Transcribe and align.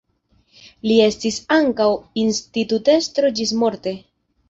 Li 0.91 0.95
estis 1.09 1.37
ankaŭ 1.59 1.89
institutestro 2.25 3.35
ĝismorte. 3.41 3.99